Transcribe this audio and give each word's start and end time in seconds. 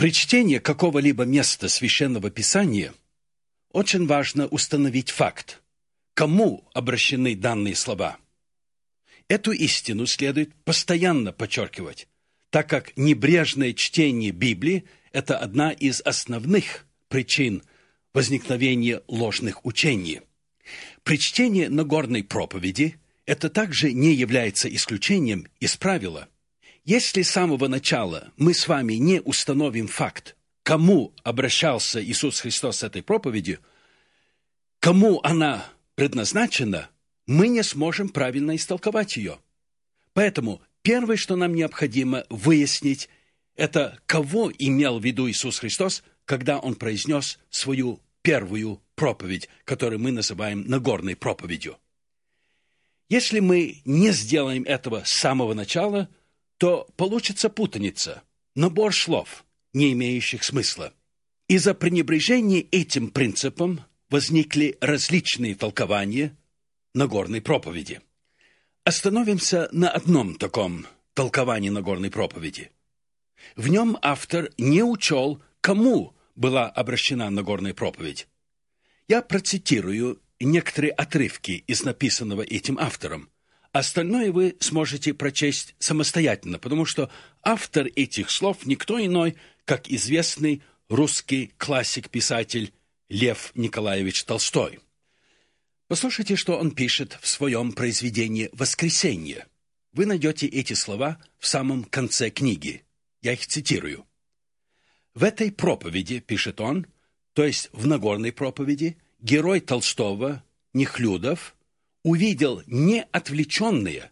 При 0.00 0.12
чтении 0.12 0.56
какого-либо 0.56 1.26
места 1.26 1.68
Священного 1.68 2.30
Писания 2.30 2.94
очень 3.70 4.06
важно 4.06 4.46
установить 4.46 5.10
факт, 5.10 5.60
кому 6.14 6.66
обращены 6.72 7.36
данные 7.36 7.74
слова. 7.74 8.16
Эту 9.28 9.52
истину 9.52 10.06
следует 10.06 10.54
постоянно 10.64 11.34
подчеркивать, 11.34 12.08
так 12.48 12.66
как 12.66 12.96
небрежное 12.96 13.74
чтение 13.74 14.30
Библии– 14.30 14.86
это 15.12 15.36
одна 15.36 15.70
из 15.70 16.00
основных 16.00 16.86
причин 17.08 17.62
возникновения 18.14 19.02
ложных 19.06 19.66
учений. 19.66 20.22
При 21.02 21.18
чтении 21.18 21.66
Нагорной 21.66 22.24
проповеди 22.24 22.96
это 23.26 23.50
также 23.50 23.92
не 23.92 24.14
является 24.14 24.74
исключением 24.74 25.46
из 25.60 25.76
правила– 25.76 26.26
если 26.90 27.22
с 27.22 27.30
самого 27.30 27.68
начала 27.68 28.32
мы 28.36 28.52
с 28.52 28.66
вами 28.66 28.94
не 28.94 29.20
установим 29.20 29.86
факт, 29.86 30.34
кому 30.64 31.14
обращался 31.22 32.02
Иисус 32.04 32.40
Христос 32.40 32.78
с 32.78 32.82
этой 32.82 33.00
проповедью, 33.00 33.60
кому 34.80 35.20
она 35.22 35.64
предназначена, 35.94 36.90
мы 37.28 37.46
не 37.46 37.62
сможем 37.62 38.08
правильно 38.08 38.56
истолковать 38.56 39.16
ее. 39.16 39.38
Поэтому 40.14 40.62
первое, 40.82 41.16
что 41.16 41.36
нам 41.36 41.54
необходимо 41.54 42.24
выяснить, 42.28 43.08
это 43.54 44.00
кого 44.06 44.50
имел 44.58 44.98
в 44.98 45.04
виду 45.04 45.30
Иисус 45.30 45.60
Христос, 45.60 46.02
когда 46.24 46.58
Он 46.58 46.74
произнес 46.74 47.38
свою 47.50 48.00
первую 48.22 48.82
проповедь, 48.96 49.48
которую 49.64 50.00
мы 50.00 50.10
называем 50.10 50.66
Нагорной 50.66 51.14
проповедью. 51.14 51.76
Если 53.08 53.38
мы 53.38 53.80
не 53.84 54.10
сделаем 54.10 54.64
этого 54.64 55.04
с 55.04 55.10
самого 55.10 55.54
начала– 55.54 56.08
то 56.60 56.86
получится 56.96 57.48
путаница, 57.48 58.22
набор 58.54 58.94
слов, 58.94 59.46
не 59.72 59.94
имеющих 59.94 60.44
смысла. 60.44 60.92
Из-за 61.48 61.72
пренебрежения 61.72 62.66
этим 62.70 63.08
принципом 63.08 63.80
возникли 64.10 64.76
различные 64.82 65.54
толкования 65.54 66.36
Нагорной 66.92 67.40
проповеди. 67.40 68.02
Остановимся 68.84 69.70
на 69.72 69.88
одном 69.90 70.34
таком 70.34 70.86
толковании 71.14 71.70
Нагорной 71.70 72.10
проповеди. 72.10 72.70
В 73.56 73.68
нем 73.68 73.96
автор 74.02 74.50
не 74.58 74.82
учел, 74.82 75.42
кому 75.62 76.14
была 76.34 76.68
обращена 76.68 77.30
Нагорная 77.30 77.72
проповедь. 77.72 78.28
Я 79.08 79.22
процитирую 79.22 80.20
некоторые 80.38 80.92
отрывки 80.92 81.64
из 81.66 81.84
написанного 81.84 82.42
этим 82.42 82.78
автором, 82.78 83.30
Остальное 83.72 84.32
вы 84.32 84.56
сможете 84.58 85.14
прочесть 85.14 85.76
самостоятельно, 85.78 86.58
потому 86.58 86.84
что 86.84 87.08
автор 87.42 87.86
этих 87.94 88.30
слов 88.30 88.66
никто 88.66 89.04
иной, 89.04 89.36
как 89.64 89.88
известный 89.88 90.62
русский 90.88 91.52
классик-писатель 91.56 92.72
Лев 93.08 93.52
Николаевич 93.54 94.24
Толстой. 94.24 94.80
Послушайте, 95.86 96.34
что 96.34 96.58
он 96.58 96.72
пишет 96.72 97.16
в 97.20 97.28
своем 97.28 97.72
произведении 97.72 98.50
«Воскресенье». 98.52 99.46
Вы 99.92 100.06
найдете 100.06 100.46
эти 100.46 100.72
слова 100.72 101.20
в 101.38 101.46
самом 101.46 101.84
конце 101.84 102.30
книги. 102.30 102.84
Я 103.22 103.34
их 103.34 103.46
цитирую. 103.46 104.04
В 105.14 105.24
этой 105.24 105.50
проповеди, 105.52 106.20
пишет 106.20 106.60
он, 106.60 106.86
то 107.34 107.44
есть 107.44 107.70
в 107.72 107.86
Нагорной 107.86 108.32
проповеди, 108.32 108.96
герой 109.20 109.60
Толстого, 109.60 110.42
Нехлюдов– 110.72 111.54
увидел 112.02 112.62
не 112.66 113.02
отвлеченные, 113.12 114.10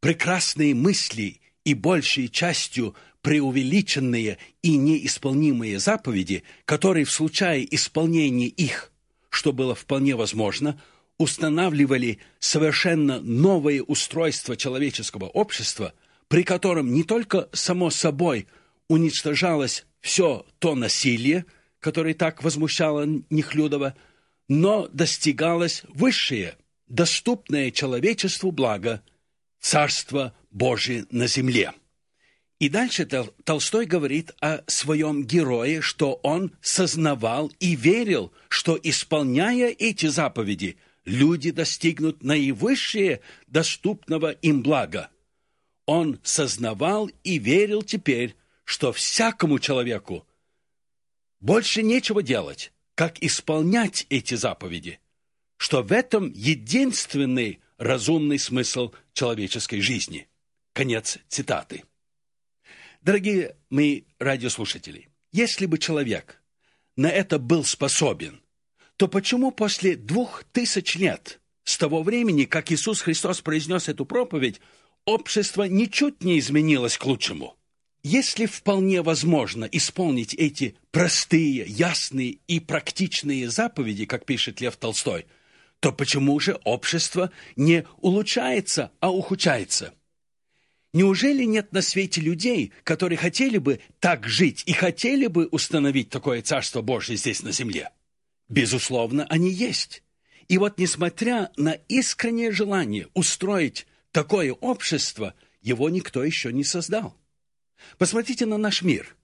прекрасные 0.00 0.74
мысли 0.74 1.40
и 1.64 1.74
большей 1.74 2.28
частью 2.28 2.94
преувеличенные 3.22 4.38
и 4.62 4.76
неисполнимые 4.76 5.78
заповеди, 5.78 6.42
которые 6.64 7.04
в 7.04 7.12
случае 7.12 7.72
исполнения 7.74 8.48
их, 8.48 8.92
что 9.30 9.52
было 9.52 9.74
вполне 9.74 10.16
возможно, 10.16 10.80
устанавливали 11.18 12.18
совершенно 12.40 13.20
новое 13.20 13.80
устройство 13.82 14.56
человеческого 14.56 15.26
общества, 15.26 15.94
при 16.26 16.42
котором 16.42 16.92
не 16.92 17.04
только 17.04 17.48
само 17.52 17.90
собой 17.90 18.48
уничтожалось 18.88 19.86
все 20.00 20.44
то 20.58 20.74
насилие, 20.74 21.46
которое 21.78 22.14
так 22.14 22.42
возмущало 22.42 23.06
Нехлюдова, 23.30 23.94
но 24.48 24.88
достигалось 24.88 25.82
высшее 25.88 26.56
доступное 26.92 27.70
человечеству 27.70 28.52
благо– 28.52 29.02
Царство 29.60 30.34
Божие 30.50 31.06
на 31.10 31.26
земле. 31.26 31.72
И 32.58 32.68
дальше 32.68 33.06
Толстой 33.44 33.86
говорит 33.86 34.32
о 34.40 34.62
своем 34.66 35.24
герое, 35.24 35.80
что 35.80 36.14
он 36.22 36.52
сознавал 36.60 37.50
и 37.60 37.76
верил, 37.76 38.32
что, 38.48 38.78
исполняя 38.82 39.68
эти 39.70 40.06
заповеди, 40.06 40.76
люди 41.04 41.50
достигнут 41.50 42.22
наивысшее 42.22 43.20
доступного 43.46 44.32
им 44.32 44.62
блага. 44.62 45.10
Он 45.86 46.20
сознавал 46.22 47.08
и 47.24 47.38
верил 47.38 47.82
теперь, 47.82 48.36
что 48.64 48.92
всякому 48.92 49.60
человеку 49.60 50.26
больше 51.40 51.82
нечего 51.82 52.22
делать, 52.22 52.72
как 52.94 53.22
исполнять 53.22 54.06
эти 54.10 54.34
заповеди 54.34 55.00
что 55.62 55.84
в 55.84 55.92
этом 55.92 56.32
единственный 56.34 57.60
разумный 57.78 58.40
смысл 58.40 58.90
человеческой 59.12 59.80
жизни. 59.80 60.26
Конец 60.72 61.18
цитаты. 61.28 61.84
Дорогие 63.00 63.54
мои 63.70 64.02
радиослушатели, 64.18 65.08
если 65.30 65.66
бы 65.66 65.78
человек 65.78 66.42
на 66.96 67.08
это 67.08 67.38
был 67.38 67.62
способен, 67.62 68.40
то 68.96 69.06
почему 69.06 69.52
после 69.52 69.94
двух 69.94 70.42
тысяч 70.50 70.96
лет 70.96 71.40
с 71.62 71.78
того 71.78 72.02
времени, 72.02 72.42
как 72.42 72.72
Иисус 72.72 73.00
Христос 73.00 73.40
произнес 73.40 73.88
эту 73.88 74.04
проповедь, 74.04 74.60
общество 75.04 75.62
ничуть 75.62 76.24
не 76.24 76.40
изменилось 76.40 76.98
к 76.98 77.06
лучшему? 77.06 77.56
Если 78.02 78.46
вполне 78.46 79.00
возможно 79.00 79.66
исполнить 79.66 80.34
эти 80.34 80.74
простые, 80.90 81.64
ясные 81.68 82.38
и 82.48 82.58
практичные 82.58 83.48
заповеди, 83.48 84.06
как 84.06 84.26
пишет 84.26 84.60
Лев 84.60 84.76
Толстой– 84.76 85.26
то 85.82 85.90
почему 85.90 86.38
же 86.38 86.60
общество 86.62 87.32
не 87.56 87.84
улучшается, 87.98 88.92
а 89.00 89.10
ухудшается? 89.10 89.92
Неужели 90.92 91.42
нет 91.42 91.72
на 91.72 91.82
свете 91.82 92.20
людей, 92.20 92.72
которые 92.84 93.18
хотели 93.18 93.58
бы 93.58 93.80
так 93.98 94.28
жить 94.28 94.62
и 94.66 94.74
хотели 94.74 95.26
бы 95.26 95.48
установить 95.48 96.08
такое 96.08 96.40
Царство 96.40 96.82
Божье 96.82 97.16
здесь 97.16 97.42
на 97.42 97.50
земле? 97.50 97.90
Безусловно, 98.48 99.26
они 99.28 99.50
есть. 99.50 100.04
И 100.46 100.56
вот 100.56 100.78
несмотря 100.78 101.50
на 101.56 101.72
искреннее 101.88 102.52
желание 102.52 103.08
устроить 103.14 103.88
такое 104.12 104.52
общество, 104.52 105.34
его 105.62 105.90
никто 105.90 106.22
еще 106.22 106.52
не 106.52 106.62
создал. 106.62 107.16
Посмотрите 107.98 108.46
на 108.46 108.56
наш 108.56 108.82
мир. 108.82 109.16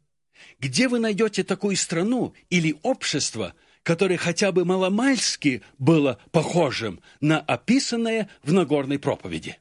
Где 0.58 0.88
вы 0.88 0.98
найдете 0.98 1.44
такую 1.44 1.76
страну 1.76 2.34
или 2.50 2.74
общество– 2.82 3.54
которое 3.82 4.16
хотя 4.16 4.52
бы 4.52 4.64
маломальски 4.64 5.62
было 5.78 6.18
похожим 6.30 7.00
на 7.20 7.40
описанное 7.40 8.28
в 8.42 8.52
Нагорной 8.52 8.98
проповеди. 8.98 9.58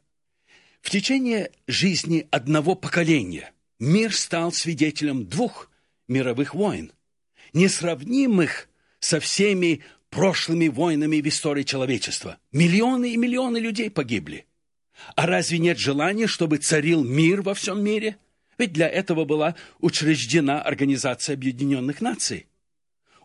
В 0.81 0.89
течение 0.89 1.51
жизни 1.67 2.27
одного 2.31 2.75
поколения 2.75 3.51
мир 3.79 4.13
стал 4.13 4.51
свидетелем 4.51 5.25
двух 5.25 5.69
мировых 6.07 6.56
войн, 6.56 6.91
несравнимых 7.53 8.69
со 9.00 9.19
всеми 9.19 9.83
прошлыми 10.09 10.67
войнами 10.67 11.22
в 11.22 11.27
истории 11.27 11.63
человечества. 11.63 12.38
Миллионы 12.51 13.11
и 13.11 13.17
миллионы 13.17 13.57
людей 13.57 13.89
погибли. 13.89 14.45
А 15.16 15.27
разве 15.27 15.59
нет 15.59 15.77
желания, 15.77 16.27
чтобы 16.27 16.57
царил 16.57 17.03
мир 17.03 17.41
во 17.41 17.53
всем 17.53 17.83
мире? 17.83 18.17
Ведь 18.57 18.73
для 18.73 18.89
этого 18.89 19.25
была 19.25 19.56
учреждена 19.79 20.61
Организация 20.61 21.33
Объединенных 21.35 22.01
Наций. 22.01 22.47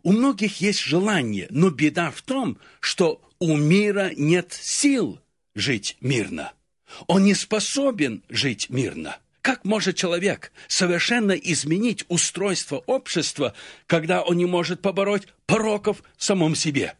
У 0.02 0.12
многих 0.12 0.60
есть 0.60 0.80
желание, 0.80 1.46
но 1.50 1.70
беда 1.70 2.10
в 2.10 2.22
том, 2.22 2.58
что 2.80 3.20
у 3.38 3.56
мира 3.56 4.10
нет 4.16 4.52
сил 4.52 5.20
жить 5.54 5.96
мирно. 6.00 6.52
Он 7.06 7.24
не 7.24 7.34
способен 7.34 8.22
жить 8.28 8.68
мирно. 8.68 9.18
Как 9.42 9.64
может 9.64 9.96
человек 9.96 10.52
совершенно 10.68 11.32
изменить 11.32 12.04
устройство 12.08 12.82
общества, 12.86 13.54
когда 13.86 14.22
он 14.22 14.36
не 14.36 14.46
может 14.46 14.82
побороть 14.82 15.26
пороков 15.46 16.02
в 16.16 16.24
самом 16.24 16.54
себе? 16.54 16.96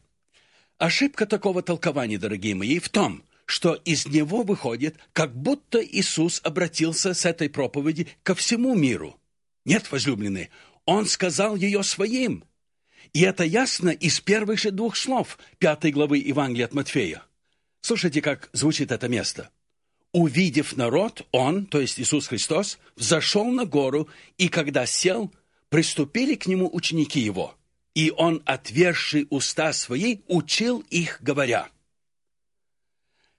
Ошибка 0.79 1.27
такого 1.27 1.63
толкования, 1.63 2.19
дорогие 2.19 2.55
мои, 2.55 2.79
в 2.79 2.89
том, 2.89 3.23
что 3.47 3.75
из 3.75 4.07
него 4.07 4.43
выходит, 4.43 4.97
как 5.13 5.37
будто 5.37 5.85
Иисус 5.85 6.41
обратился 6.43 7.15
с 7.15 7.25
этой 7.25 7.49
проповеди 7.49 8.09
ко 8.23 8.35
всему 8.35 8.75
миру. 8.75 9.17
Нет, 9.65 9.93
возлюбленные, 9.93 10.51
Он 10.85 11.07
сказал 11.07 11.57
ее 11.57 11.83
своим– 11.83 12.45
и 13.13 13.23
это 13.23 13.45
ясно 13.45 13.91
из 13.91 14.21
первых 14.21 14.59
же 14.59 14.71
двух 14.71 14.97
слов 14.97 15.39
пятой 15.59 15.91
главы 15.91 16.19
Евангелия 16.19 16.67
от 16.67 16.75
Матфея. 16.75 17.23
Слушайте, 17.81 18.23
как 18.23 18.49
звучит 18.53 18.93
это 18.93 19.09
место. 19.09 19.51
«Увидев 20.13 20.77
народ, 20.77 21.27
он, 21.33 21.65
то 21.67 21.81
есть 21.81 21.99
Иисус 21.99 22.29
Христос, 22.29 22.79
взошел 22.97 23.47
на 23.47 23.65
гору, 23.65 24.09
и 24.37 24.49
когда 24.49 24.85
сел, 24.85 25.33
приступили 25.71 26.35
к 26.35 26.47
нему 26.47 26.69
ученики 26.71 27.19
его, 27.19 27.55
и 27.95 28.11
он, 28.11 28.43
отверши 28.45 29.27
уста 29.31 29.73
свои, 29.73 30.19
учил 30.27 30.85
их, 30.91 31.19
говоря. 31.23 31.69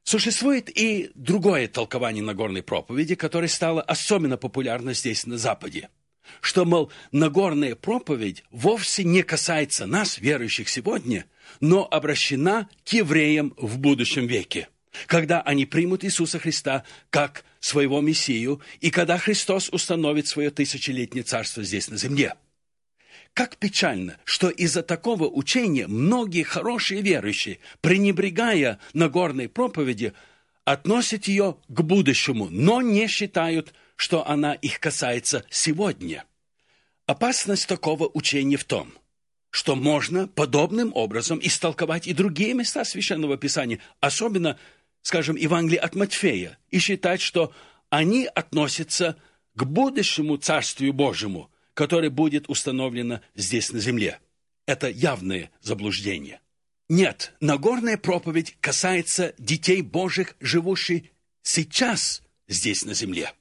Существует 0.03 0.69
и 0.75 1.11
другое 1.15 1.67
толкование 1.67 2.23
Нагорной 2.23 2.63
проповеди, 2.63 3.15
которое 3.15 3.47
стало 3.47 3.81
особенно 3.81 4.37
популярно 4.37 4.93
здесь, 4.93 5.25
на 5.25 5.37
Западе. 5.37 5.89
Что, 6.41 6.65
мол, 6.65 6.91
Нагорная 7.11 7.75
проповедь 7.75 8.43
вовсе 8.51 9.03
не 9.03 9.23
касается 9.23 9.85
нас, 9.85 10.17
верующих 10.17 10.69
сегодня, 10.69 11.25
но 11.59 11.87
обращена 11.89 12.69
к 12.85 12.89
евреям 12.89 13.53
в 13.57 13.77
будущем 13.77 14.27
веке, 14.27 14.69
когда 15.07 15.41
они 15.41 15.65
примут 15.65 16.03
Иисуса 16.03 16.39
Христа 16.39 16.83
как 17.09 17.43
своего 17.59 18.01
Мессию 18.01 18.61
и 18.81 18.91
когда 18.91 19.17
Христос 19.17 19.69
установит 19.69 20.27
свое 20.27 20.49
тысячелетнее 20.49 21.23
царство 21.23 21.63
здесь 21.63 21.89
на 21.89 21.97
земле. 21.97 22.35
Как 23.33 23.57
печально, 23.57 24.17
что 24.25 24.49
из-за 24.49 24.83
такого 24.83 25.27
учения 25.27 25.87
многие 25.87 26.43
хорошие 26.43 27.01
верующие, 27.01 27.59
пренебрегая 27.81 28.79
Нагорной 28.93 29.49
проповеди, 29.49 30.13
относят 30.65 31.25
ее 31.25 31.57
к 31.67 31.81
будущему, 31.81 32.47
но 32.49 32.81
не 32.81 33.07
считают, 33.07 33.73
что 34.03 34.27
она 34.27 34.53
их 34.53 34.81
касается 34.81 35.45
сегодня. 35.49 36.25
Опасность 37.05 37.67
такого 37.67 38.09
учения 38.13 38.57
в 38.57 38.65
том– 38.65 38.93
что 39.53 39.75
можно 39.75 40.27
подобным 40.27 40.91
образом 40.95 41.39
истолковать 41.39 42.07
и 42.07 42.13
другие 42.13 42.55
места 42.55 42.83
Священного 42.83 43.37
Писания, 43.37 43.77
особенно, 43.99 44.57
скажем, 45.03 45.35
Евангелие 45.35 45.79
от 45.79 45.93
Матфея, 45.93 46.57
и 46.71 46.79
считать, 46.79 47.21
что 47.21 47.53
они 47.91 48.25
относятся 48.25 49.15
к 49.53 49.63
будущему 49.63 50.37
Царствию 50.37 50.91
Божьему, 50.91 51.51
которое 51.75 52.09
будет 52.09 52.49
установлено 52.49 53.21
здесь 53.35 53.71
на 53.71 53.79
земле. 53.79 54.19
Это 54.65 54.89
явное 54.89 55.51
заблуждение. 55.61 56.41
Нет, 56.89 57.33
Нагорная 57.39 57.97
проповедь 57.97 58.57
касается 58.59 59.35
детей 59.37 59.83
Божьих, 59.83 60.35
живущих 60.39 61.03
сейчас 61.43 62.23
здесь 62.47 62.85
на 62.85 62.95
земле. 62.95 63.33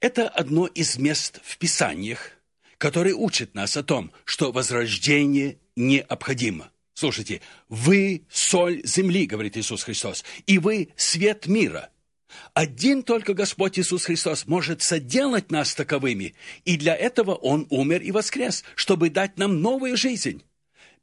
Это 0.00 0.28
одно 0.28 0.66
из 0.66 0.98
мест 0.98 1.40
в 1.42 1.58
Писаниях, 1.58 2.32
который 2.78 3.12
учит 3.12 3.54
нас 3.54 3.76
о 3.76 3.82
том, 3.82 4.12
что 4.24 4.52
возрождение 4.52 5.58
необходимо. 5.76 6.70
Слушайте, 6.94 7.40
вы 7.68 8.24
соль 8.30 8.82
земли, 8.84 9.26
говорит 9.26 9.56
Иисус 9.56 9.82
Христос, 9.82 10.24
и 10.46 10.58
вы 10.58 10.90
свет 10.96 11.46
мира. 11.46 11.90
Один 12.52 13.02
только 13.02 13.34
Господь 13.34 13.78
Иисус 13.78 14.04
Христос 14.04 14.46
может 14.46 14.82
соделать 14.82 15.50
нас 15.50 15.74
таковыми, 15.74 16.34
и 16.64 16.76
для 16.76 16.94
этого 16.94 17.34
Он 17.34 17.66
умер 17.70 18.02
и 18.02 18.10
воскрес, 18.10 18.64
чтобы 18.74 19.10
дать 19.10 19.38
нам 19.38 19.60
новую 19.60 19.96
жизнь. 19.96 20.42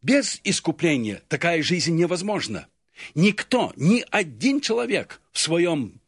Без 0.01 0.39
искупления 0.43 1.21
такая 1.27 1.61
жизнь 1.61 1.95
невозможна. 1.95 2.67
Никто, 3.15 3.73
ни 3.75 4.03
один 4.11 4.61
человек 4.61 5.21
в 5.31 5.39
своем 5.39 6.00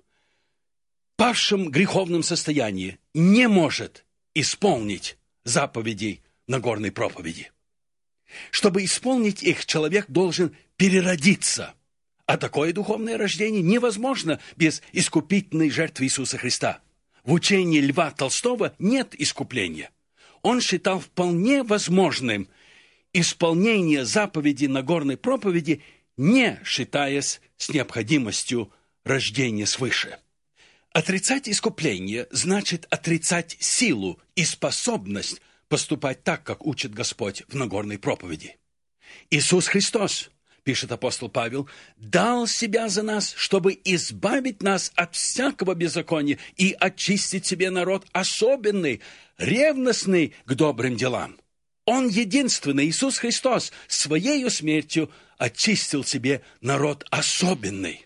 павшем 1.15 1.69
греховном 1.69 2.23
состоянии 2.23 2.99
не 3.13 3.47
может 3.47 4.05
исполнить 4.33 5.17
заповедей 5.43 6.21
Нагорной 6.47 6.91
проповеди. 6.91 7.51
Чтобы 8.51 8.83
исполнить 8.83 9.43
их, 9.43 9.65
человек 9.65 10.05
должен 10.09 10.55
переродиться. 10.75 11.73
А 12.25 12.37
такое 12.37 12.73
духовное 12.73 13.17
рождение 13.17 13.61
невозможно 13.61 14.39
без 14.55 14.81
искупительной 14.91 15.69
жертвы 15.69 16.05
Иисуса 16.05 16.37
Христа. 16.37 16.81
В 17.23 17.33
учении 17.33 17.79
Льва 17.79 18.11
Толстого 18.11 18.73
нет 18.79 19.13
искупления. 19.15 19.91
Он 20.41 20.59
считал 20.61 20.99
вполне 20.99 21.63
возможным 21.63 22.49
исполнение 23.13 24.03
заповеди 24.03 24.65
Нагорной 24.65 25.15
проповеди, 25.15 25.81
не 26.17 26.59
считаясь 26.65 27.39
с 27.57 27.69
необходимостью 27.69 28.71
рождения 29.03 29.65
свыше. 29.65 30.17
Отрицать 30.93 31.49
искупление 31.49 32.27
значит 32.29 32.85
отрицать 32.91 33.57
силу 33.59 34.19
и 34.35 34.45
способность 34.45 35.41
поступать 35.67 36.23
так, 36.23 36.43
как 36.43 36.67
учит 36.67 36.93
Господь 36.93 37.41
в 37.47 37.55
Нагорной 37.55 37.97
проповеди. 37.97 38.57
Иисус 39.31 39.65
Христос, 39.65 40.29
пишет 40.63 40.91
апостол 40.91 41.29
Павел, 41.29 41.67
дал 41.97 42.45
себя 42.45 42.89
за 42.89 43.01
нас, 43.01 43.33
чтобы 43.35 43.79
избавить 43.83 44.61
нас 44.61 44.91
от 44.93 45.15
всякого 45.15 45.73
беззакония 45.73 46.37
и 46.57 46.75
очистить 46.79 47.47
себе 47.47 47.71
народ 47.71 48.05
особенный, 48.11 49.01
ревностный 49.39 50.35
к 50.45 50.53
добрым 50.53 50.95
делам. 50.95 51.39
Он 51.85 52.07
единственный, 52.07 52.85
Иисус 52.85 53.17
Христос, 53.17 53.71
своей 53.87 54.47
смертью 54.51 55.09
очистил 55.39 56.03
себе 56.03 56.43
народ 56.61 57.03
особенный. 57.09 58.05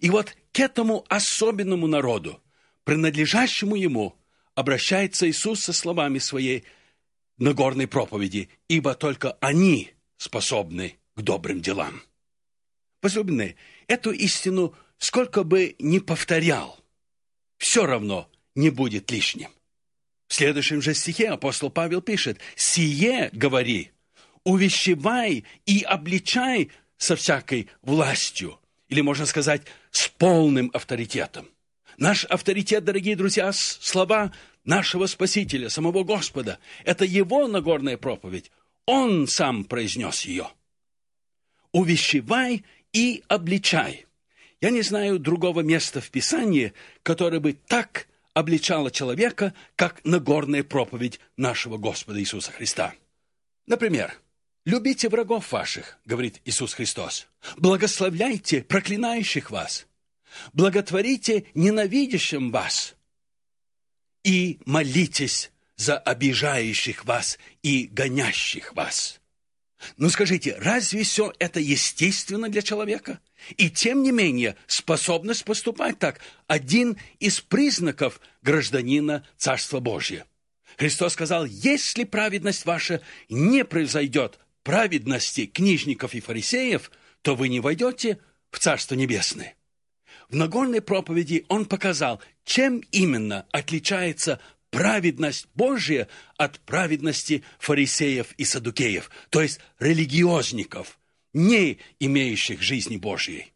И 0.00 0.10
вот 0.10 0.36
к 0.52 0.60
этому 0.60 1.04
особенному 1.08 1.86
народу, 1.86 2.42
принадлежащему 2.84 3.76
ему, 3.76 4.16
обращается 4.54 5.28
Иисус 5.28 5.60
со 5.60 5.72
словами 5.72 6.18
своей 6.18 6.64
Нагорной 7.38 7.86
проповеди, 7.86 8.48
ибо 8.68 8.94
только 8.94 9.32
они 9.40 9.92
способны 10.16 10.96
к 11.14 11.20
добрым 11.20 11.60
делам. 11.60 12.02
Возлюбленные, 13.02 13.56
эту 13.88 14.10
истину 14.10 14.74
сколько 14.98 15.44
бы 15.44 15.76
ни 15.78 15.98
повторял, 15.98 16.78
все 17.58 17.84
равно 17.86 18.30
не 18.54 18.70
будет 18.70 19.10
лишним. 19.10 19.50
В 20.28 20.34
следующем 20.34 20.82
же 20.82 20.94
стихе 20.94 21.28
апостол 21.28 21.70
Павел 21.70 22.00
пишет, 22.00 22.40
«Сие, 22.56 23.30
говори, 23.32 23.92
увещевай 24.44 25.44
и 25.66 25.82
обличай 25.82 26.70
со 26.96 27.16
всякой 27.16 27.68
властью, 27.82 28.58
или, 28.88 29.00
можно 29.00 29.26
сказать, 29.26 29.62
с 29.90 30.08
полным 30.08 30.70
авторитетом. 30.72 31.48
Наш 31.98 32.24
авторитет, 32.26 32.84
дорогие 32.84 33.16
друзья, 33.16 33.52
слова 33.52 34.32
нашего 34.64 35.06
Спасителя, 35.06 35.68
самого 35.68 36.04
Господа. 36.04 36.58
Это 36.84 37.04
Его 37.04 37.48
Нагорная 37.48 37.96
проповедь. 37.96 38.50
Он 38.84 39.26
сам 39.26 39.64
произнес 39.64 40.22
ее. 40.22 40.48
«Увещевай 41.72 42.64
и 42.92 43.24
обличай». 43.28 44.06
Я 44.60 44.70
не 44.70 44.82
знаю 44.82 45.18
другого 45.18 45.60
места 45.60 46.00
в 46.00 46.10
Писании, 46.10 46.72
которое 47.02 47.40
бы 47.40 47.52
так 47.52 48.08
обличало 48.32 48.90
человека, 48.90 49.54
как 49.74 50.04
Нагорная 50.04 50.62
проповедь 50.62 51.20
нашего 51.36 51.76
Господа 51.76 52.20
Иисуса 52.20 52.52
Христа. 52.52 52.94
Например, 53.66 54.14
«Любите 54.66 55.08
врагов 55.08 55.52
ваших»,— 55.52 55.96
говорит 56.04 56.40
Иисус 56.44 56.74
Христос. 56.74 57.28
«Благословляйте 57.56 58.64
проклинающих 58.64 59.52
вас. 59.52 59.86
Благотворите 60.52 61.46
ненавидящим 61.54 62.50
вас. 62.50 62.96
И 64.24 64.58
молитесь 64.66 65.52
за 65.76 65.96
обижающих 65.96 67.04
вас 67.04 67.38
и 67.62 67.86
гонящих 67.86 68.74
вас». 68.74 69.20
Ну 69.98 70.10
скажите, 70.10 70.56
разве 70.58 71.04
все 71.04 71.32
это 71.38 71.60
естественно 71.60 72.48
для 72.48 72.62
человека? 72.62 73.20
И 73.56 73.70
тем 73.70 74.02
не 74.02 74.10
менее, 74.10 74.56
способность 74.66 75.44
поступать 75.44 76.00
так– 76.00 76.20
один 76.48 76.98
из 77.20 77.40
признаков 77.40 78.20
гражданина 78.42 79.24
Царства 79.36 79.78
Божьего. 79.78 80.26
Христос 80.76 81.12
сказал, 81.12 81.44
если 81.44 82.02
праведность 82.02 82.64
ваша 82.64 83.00
не 83.28 83.64
произойдет 83.64 84.40
праведности 84.66 85.46
книжников 85.46 86.16
и 86.16 86.20
фарисеев, 86.20 86.90
то 87.22 87.36
вы 87.36 87.48
не 87.48 87.60
войдете 87.60 88.18
в 88.50 88.58
Царство 88.58 88.96
Небесное. 88.96 89.54
В 90.28 90.34
Нагорной 90.34 90.82
проповеди 90.82 91.46
он 91.46 91.66
показал, 91.66 92.20
чем 92.44 92.80
именно 92.90 93.46
отличается 93.52 94.40
праведность 94.70 95.46
Божья 95.54 96.08
от 96.36 96.58
праведности 96.58 97.44
фарисеев 97.60 98.32
и 98.38 98.44
садукеев, 98.44 99.08
то 99.30 99.40
есть 99.40 99.60
религиозников, 99.78 100.98
не 101.32 101.78
имеющих 102.00 102.60
жизни 102.60 102.96
Божьей. 102.96 103.52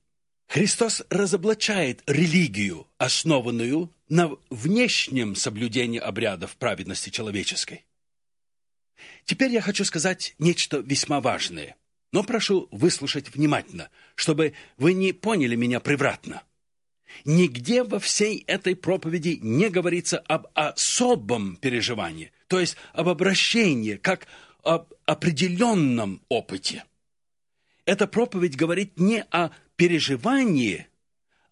Христос 0.47 1.02
разоблачает 1.11 2.05
религию, 2.07 2.87
основанную 2.99 3.93
на 4.09 4.31
внешнем 4.49 5.35
соблюдении 5.35 5.99
обрядов 5.99 6.57
праведности 6.57 7.11
человеческой. 7.11 7.85
Теперь 9.25 9.50
я 9.50 9.61
хочу 9.61 9.85
сказать 9.85 10.35
нечто 10.39 10.79
весьма 10.79 11.21
важное, 11.21 11.77
но 12.12 12.23
прошу 12.23 12.69
выслушать 12.71 13.35
внимательно, 13.35 13.91
чтобы 14.15 14.55
вы 14.77 14.93
не 14.95 15.12
поняли 15.12 15.57
меня 15.57 15.81
превратно. 15.81 16.43
Нигде 17.25 17.83
во 17.83 17.99
всей 17.99 18.45
этой 18.47 18.77
проповеди 18.77 19.39
не 19.43 19.69
говорится 19.69 20.19
об 20.19 20.47
особом 20.55 21.57
переживании, 21.57 22.33
то 22.47 22.61
есть 22.61 22.77
об 22.93 23.09
обращении, 23.09 23.97
как 23.97 24.27
об 24.62 24.93
определенном 25.07 26.23
опыте. 26.29 26.85
Эта 27.85 28.07
проповедь 28.07 28.57
говорит 28.57 28.99
не 28.99 29.23
о 29.31 29.50
переживании, 29.77 30.87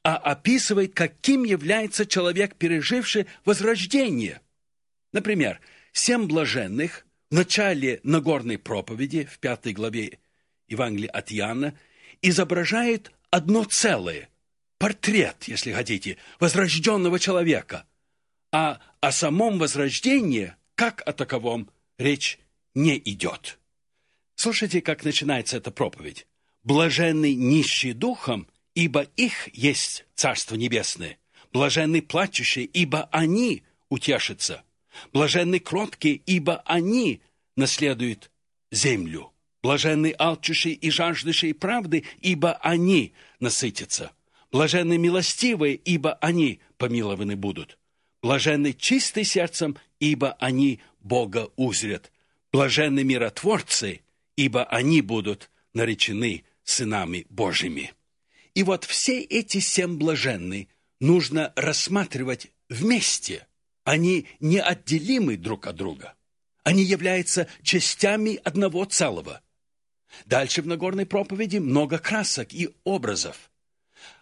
а 0.05 0.17
описывает, 0.17 0.95
каким 0.95 1.45
является 1.45 2.07
человек, 2.07 2.55
переживший 2.57 3.27
возрождение. 3.45 4.41
Например, 5.13 5.61
семь 5.93 6.27
блаженных 6.27 7.05
начале 7.31 8.01
Нагорной 8.03 8.59
проповеди, 8.59 9.25
в 9.25 9.39
пятой 9.39 9.73
главе 9.73 10.19
Евангелия 10.69 11.11
от 11.11 11.33
Иоанна, 11.33 11.79
изображает 12.23 13.13
одно 13.31 13.65
целое, 13.65 14.29
портрет, 14.79 15.45
если 15.47 15.73
хотите, 15.73 16.17
возрожденного 16.41 17.19
человека. 17.19 17.87
А 18.51 18.81
о 19.01 19.13
самом 19.13 19.59
возрождении, 19.59 20.55
как 20.75 21.03
о 21.07 21.13
таковом, 21.13 21.71
речь 21.99 22.39
не 22.75 22.97
идет. 22.99 23.59
Слушайте, 24.35 24.81
как 24.81 25.05
начинается 25.05 25.57
эта 25.57 25.71
проповедь. 25.71 26.27
«Блаженный 26.63 27.35
нищий 27.35 27.93
духом, 27.93 28.47
ибо 28.75 29.03
их 29.17 29.49
есть 29.53 30.05
Царство 30.15 30.55
Небесное. 30.55 31.19
Блаженный 31.53 32.03
плачущий, 32.03 32.65
ибо 32.65 33.09
они 33.11 33.65
утешатся. 33.89 34.63
Блаженный 35.13 35.61
кроткий, 35.61 36.23
ибо 36.27 36.63
они 36.65 37.21
наследуют 37.57 38.31
землю. 38.71 39.33
Блаженный 39.63 40.15
алчущий 40.19 40.73
и 40.73 40.91
жаждущий 40.91 41.53
правды, 41.53 42.05
ибо 42.21 42.53
они 42.55 43.13
насытятся. 43.41 44.13
Блаженны 44.53 44.97
милостивые, 44.99 45.75
ибо 45.75 46.15
они 46.15 46.61
помилованы 46.77 47.37
будут. 47.37 47.79
Блаженны 48.23 48.73
чистые 48.73 49.25
сердцем, 49.25 49.77
ибо 50.01 50.33
они 50.41 50.81
Бога 51.01 51.51
узрят. 51.57 52.11
Блаженны 52.53 53.05
миротворцы, 53.05 54.01
ибо 54.37 54.65
они 54.65 55.03
будут 55.03 55.51
наречены 55.75 56.45
сынами 56.65 57.27
Божьими. 57.29 57.93
И 58.55 58.63
вот 58.63 58.85
все 58.85 59.21
эти 59.21 59.59
семь 59.59 59.99
блаженны 59.99 60.69
нужно 61.01 61.53
рассматривать 61.57 62.51
вместе. 62.69 63.47
Они 63.89 64.27
неотделимы 64.39 65.39
друг 65.39 65.67
от 65.67 65.77
друга. 65.77 66.15
Они 66.63 66.83
являются 66.83 67.49
частями 67.63 68.39
одного 68.45 68.85
целого. 68.85 69.41
Дальше 70.27 70.61
в 70.61 70.67
Нагорной 70.67 71.07
проповеди 71.07 71.57
много 71.57 71.97
красок 71.97 72.53
и 72.53 72.69
образов. 72.85 73.51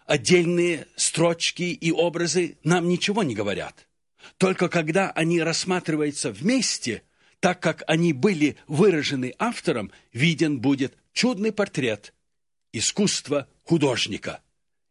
Отдельные 0.05 0.87
строчки 0.95 1.63
и 1.63 1.91
образы 1.91 2.57
нам 2.63 2.87
ничего 2.87 3.23
не 3.23 3.35
говорят. 3.35 3.89
Только 4.37 4.69
когда 4.69 5.11
они 5.11 5.41
рассматриваются 5.41 6.31
вместе, 6.31 7.03
так 7.41 7.59
как 7.59 7.83
они 7.87 8.13
были 8.13 8.55
выражены 8.67 9.33
автором, 9.37 9.91
виден 10.13 10.61
будет 10.61 10.95
чудный 11.11 11.51
портрет 11.51 12.13
искусства 12.71 13.49
художника. 13.65 14.41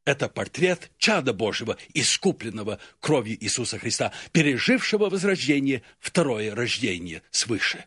Это 0.06 0.28
портрет 0.28 0.92
чада 0.98 1.32
Божьего, 1.34 1.76
искупленного 1.92 2.78
кровью 3.00 3.36
Иисуса 3.42 3.76
Христа, 3.78 4.12
пережившего 4.30 5.10
возрождение, 5.10 5.82
второе 5.98 6.54
рождение 6.54 7.22
свыше. 7.32 7.84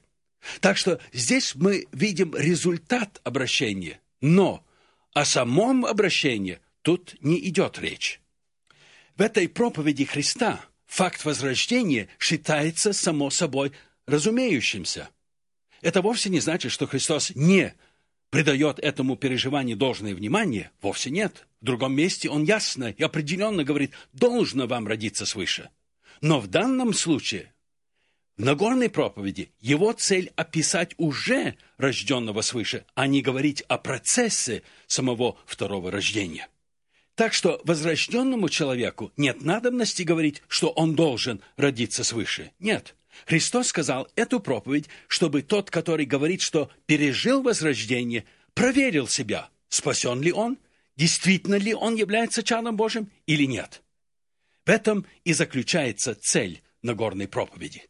Так 0.60 0.78
что 0.78 1.00
здесь 1.14 1.56
мы 1.56 1.88
видим 1.94 2.36
результат 2.36 3.22
обращения, 3.24 4.02
но 4.20 4.66
о 5.14 5.24
самом 5.24 5.86
обращении 5.86 6.60
тут 6.82 7.16
не 7.22 7.40
идет 7.48 7.80
речь. 7.80 8.20
В 9.16 9.22
этой 9.22 9.48
проповеди 9.48 10.04
Христа 10.04 10.60
факт 10.88 11.24
возрождения 11.24 12.10
считается 12.20 12.92
само 12.92 13.30
собой 13.30 13.72
разумеющимся. 14.08 15.10
Это 15.82 16.02
вовсе 16.02 16.30
не 16.30 16.42
значит, 16.42 16.74
что 16.74 16.86
Христос 16.86 17.32
не 17.34 17.74
придает 18.30 18.80
этому 18.80 19.16
переживанию 19.16 19.78
должное 19.78 20.16
внимание, 20.16 20.72
вовсе 20.82 21.10
нет. 21.10 21.48
В 21.62 21.66
другом 21.66 21.94
месте 21.94 22.30
он 22.30 22.44
ясно 22.44 22.94
и 22.98 23.04
определенно 23.04 23.64
говорит, 23.64 23.92
должно 24.14 24.68
вам 24.68 24.88
родиться 24.88 25.26
свыше. 25.26 25.70
Но 26.22 26.40
в 26.40 26.48
данном 26.48 26.94
случае, 26.94 27.54
в 28.38 28.44
Нагорной 28.44 28.90
проповеди, 28.90 29.52
его 29.60 29.92
цель 29.94 30.32
описать 30.36 30.94
уже 30.98 31.56
рожденного 31.78 32.42
свыше, 32.42 32.86
а 32.96 33.08
не 33.08 33.22
говорить 33.22 33.62
о 33.68 33.78
процессе 33.78 34.64
самого 34.88 35.38
второго 35.46 35.92
рождения. 35.92 36.48
Так 37.16 37.34
что 37.34 37.60
возрожденному 37.66 38.48
человеку 38.48 39.12
нет 39.18 39.42
надобности 39.42 40.04
говорить, 40.04 40.42
что 40.48 40.70
он 40.70 40.96
должен 40.96 41.42
родиться 41.58 42.06
свыше. 42.06 42.52
Нет. 42.60 42.96
Христос 43.26 43.68
сказал 43.68 44.08
эту 44.16 44.40
проповедь, 44.40 44.90
чтобы 45.08 45.42
тот, 45.42 45.72
который 45.72 46.06
говорит, 46.06 46.42
что 46.42 46.70
пережил 46.86 47.42
возрождение, 47.42 48.26
проверил 48.54 49.08
себя, 49.08 49.50
спасен 49.68 50.22
ли 50.22 50.32
он, 50.32 50.58
действительно 50.96 51.56
ли 51.56 51.74
он 51.74 51.96
является 51.96 52.44
чадом 52.44 52.76
Божьим 52.76 53.12
или 53.26 53.46
нет. 53.46 53.82
В 54.66 54.70
этом 54.70 55.06
и 55.24 55.34
заключается 55.34 56.16
цель 56.16 56.62
Нагорной 56.82 57.28
проповеди. 57.28 57.84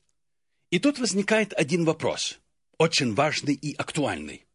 И 0.71 0.79
тут 0.79 0.99
возникает 0.99 1.53
один 1.53 1.85
вопрос, 1.85 2.39
очень 2.77 3.13
важный 3.13 3.53
и 3.53 3.75
актуальный. 3.75 4.45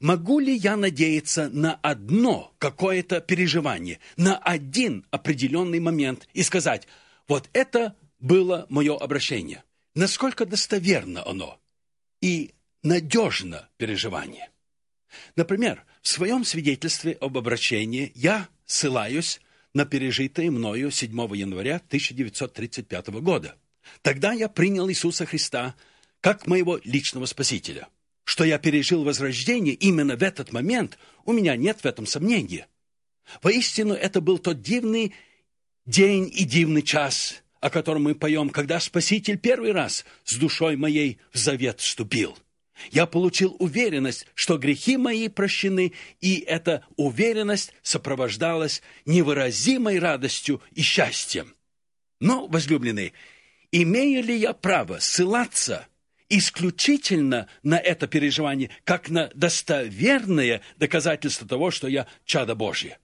Могу 0.00 0.40
ли 0.40 0.54
я 0.54 0.76
надеяться 0.76 1.48
на 1.48 1.74
одно 1.74 2.52
какое-то 2.58 3.20
переживание, 3.20 4.00
на 4.16 4.36
один 4.36 5.06
определенный 5.10 5.78
момент 5.78 6.28
и 6.32 6.42
сказать, 6.42 6.88
вот 7.28 7.48
это 7.52 7.94
было 8.18 8.66
мое 8.68 8.96
обращение? 8.96 9.62
Насколько 9.98 10.46
достоверно 10.46 11.26
оно 11.26 11.60
и 12.20 12.52
надежно 12.84 13.68
переживание. 13.78 14.48
Например, 15.34 15.84
в 16.02 16.08
своем 16.08 16.44
свидетельстве 16.44 17.18
об 17.20 17.36
обращении 17.36 18.12
я 18.14 18.48
ссылаюсь 18.64 19.40
на 19.74 19.84
пережитое 19.86 20.52
мною 20.52 20.92
7 20.92 21.10
января 21.34 21.76
1935 21.76 23.08
года. 23.08 23.56
Тогда 24.02 24.32
я 24.32 24.48
принял 24.48 24.88
Иисуса 24.88 25.26
Христа 25.26 25.74
как 26.20 26.46
моего 26.46 26.80
личного 26.84 27.26
Спасителя. 27.26 27.88
Что 28.22 28.44
я 28.44 28.58
пережил 28.58 29.02
возрождение 29.02 29.74
именно 29.74 30.16
в 30.16 30.22
этот 30.22 30.52
момент, 30.52 30.96
у 31.24 31.32
меня 31.32 31.56
нет 31.56 31.80
в 31.80 31.86
этом 31.86 32.06
сомнения. 32.06 32.68
Воистину, 33.42 33.94
это 33.94 34.20
был 34.20 34.38
тот 34.38 34.62
дивный 34.62 35.12
день 35.86 36.30
и 36.32 36.44
дивный 36.44 36.82
час, 36.82 37.42
о 37.60 37.70
котором 37.70 38.04
мы 38.04 38.14
поем, 38.14 38.50
когда 38.50 38.80
Спаситель 38.80 39.38
первый 39.38 39.72
раз 39.72 40.04
с 40.24 40.36
душой 40.36 40.76
моей 40.76 41.18
в 41.32 41.38
завет 41.38 41.80
вступил. 41.80 42.36
Я 42.92 43.06
получил 43.06 43.56
уверенность, 43.58 44.26
что 44.34 44.56
грехи 44.56 44.96
мои 44.96 45.28
прощены, 45.28 45.92
и 46.20 46.38
эта 46.38 46.84
уверенность 46.96 47.72
сопровождалась 47.82 48.82
невыразимой 49.04 49.98
радостью 49.98 50.62
и 50.72 50.82
счастьем. 50.82 51.54
Но, 52.20 52.46
возлюбленный, 52.46 53.14
имею 53.72 54.22
ли 54.22 54.36
я 54.36 54.52
право 54.52 54.98
ссылаться 55.00 55.86
исключительно 56.28 57.48
на 57.62 57.78
это 57.78 58.06
переживание, 58.06 58.70
как 58.84 59.08
на 59.08 59.30
достоверное 59.34 60.62
доказательство 60.76 61.48
того, 61.48 61.70
что 61.70 61.88
я 61.88 62.06
чадо 62.24 62.54
Божье? 62.54 62.98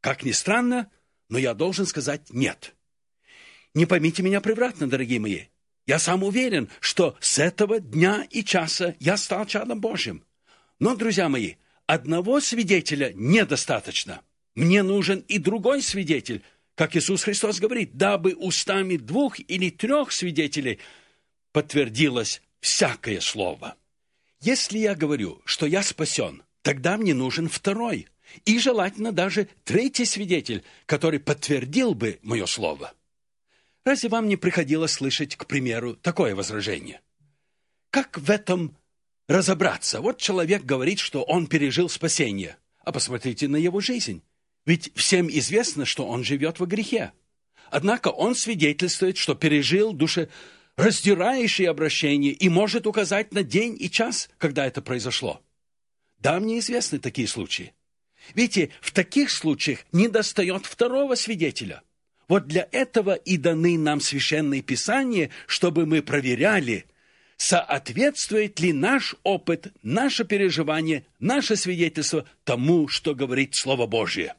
Как 0.00 0.22
ни 0.22 0.32
странно, 0.32 0.90
но 1.28 1.38
я 1.38 1.54
должен 1.54 1.86
сказать 1.86 2.30
«нет». 2.30 2.74
Не 3.74 3.86
поймите 3.86 4.22
меня 4.22 4.40
превратно, 4.40 4.88
дорогие 4.88 5.20
мои. 5.20 5.42
Я 5.86 5.98
сам 5.98 6.22
уверен, 6.22 6.68
что 6.80 7.16
с 7.20 7.38
этого 7.38 7.80
дня 7.80 8.26
и 8.30 8.44
часа 8.44 8.94
я 9.00 9.16
стал 9.16 9.46
чадом 9.46 9.80
Божьим. 9.80 10.24
Но, 10.78 10.94
друзья 10.94 11.28
мои, 11.28 11.54
одного 11.86 12.40
свидетеля 12.40 13.12
недостаточно. 13.14 14.20
Мне 14.54 14.82
нужен 14.82 15.20
и 15.28 15.38
другой 15.38 15.82
свидетель, 15.82 16.42
как 16.74 16.94
Иисус 16.96 17.24
Христос 17.24 17.58
говорит, 17.58 17.96
дабы 17.96 18.34
устами 18.34 18.96
двух 18.96 19.40
или 19.40 19.70
трех 19.70 20.12
свидетелей 20.12 20.78
подтвердилось 21.52 22.42
всякое 22.60 23.20
слово. 23.20 23.76
Если 24.40 24.78
я 24.78 24.94
говорю, 24.94 25.40
что 25.44 25.66
я 25.66 25.82
спасен, 25.82 26.42
тогда 26.62 26.96
мне 26.96 27.14
нужен 27.14 27.48
второй, 27.48 28.06
и 28.44 28.58
желательно 28.58 29.10
даже 29.10 29.48
третий 29.64 30.04
свидетель, 30.04 30.62
который 30.86 31.18
подтвердил 31.18 31.94
бы 31.94 32.18
мое 32.22 32.46
слово. 32.46 32.92
Разве 33.88 34.10
вам 34.10 34.28
не 34.28 34.36
приходилось 34.36 34.92
слышать, 34.92 35.34
к 35.34 35.46
примеру, 35.46 35.94
такое 35.94 36.34
возражение? 36.34 37.00
Как 37.88 38.18
в 38.18 38.30
этом 38.30 38.76
разобраться? 39.28 40.02
Вот 40.02 40.18
человек 40.18 40.62
говорит, 40.62 40.98
что 40.98 41.22
он 41.22 41.46
пережил 41.46 41.88
спасение, 41.88 42.58
а 42.84 42.92
посмотрите 42.92 43.48
на 43.48 43.56
его 43.56 43.80
жизнь. 43.80 44.22
Ведь 44.66 44.92
всем 44.94 45.30
известно, 45.30 45.86
что 45.86 46.06
он 46.06 46.22
живет 46.22 46.60
во 46.60 46.66
грехе. 46.66 47.12
Однако 47.70 48.08
он 48.08 48.34
свидетельствует, 48.34 49.16
что 49.16 49.34
пережил 49.34 49.94
душе 49.94 50.28
раздирающее 50.76 51.70
обращение 51.70 52.32
и 52.32 52.50
может 52.50 52.86
указать 52.86 53.32
на 53.32 53.42
день 53.42 53.74
и 53.80 53.90
час, 53.90 54.28
когда 54.36 54.66
это 54.66 54.82
произошло. 54.82 55.40
Да, 56.18 56.38
мне 56.40 56.58
известны 56.58 56.98
такие 56.98 57.26
случаи. 57.26 57.72
Видите, 58.34 58.68
в 58.82 58.90
таких 58.90 59.30
случаях 59.30 59.86
недостает 59.92 60.66
второго 60.66 61.14
свидетеля– 61.14 61.80
вот 62.28 62.46
для 62.46 62.68
этого 62.70 63.14
и 63.14 63.38
даны 63.38 63.78
нам 63.78 64.00
священные 64.00 64.62
писания, 64.62 65.30
чтобы 65.46 65.86
мы 65.86 66.02
проверяли, 66.02 66.84
соответствует 67.38 68.60
ли 68.60 68.72
наш 68.72 69.16
опыт, 69.22 69.72
наше 69.82 70.24
переживание, 70.24 71.06
наше 71.18 71.56
свидетельство 71.56 72.26
тому, 72.44 72.86
что 72.88 73.14
говорит 73.14 73.54
Слово 73.54 73.86
Божье. 73.86 74.34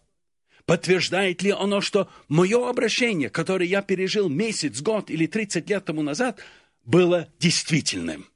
Подтверждает 0.65 1.41
ли 1.41 1.49
оно, 1.49 1.81
что 1.81 2.09
мое 2.27 2.69
обращение, 2.69 3.31
которое 3.31 3.65
я 3.65 3.81
пережил 3.81 4.29
месяц, 4.29 4.81
год 4.81 5.09
или 5.09 5.25
30 5.25 5.67
лет 5.67 5.85
тому 5.85 6.03
назад, 6.03 6.39
было 6.85 7.27
действительным. 7.39 8.27